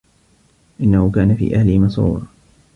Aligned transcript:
إِنَّهُ 0.81 1.11
كانَ 1.11 1.35
في 1.35 1.55
أَهلِهِ 1.55 1.77
مَسرورًا 1.79 2.27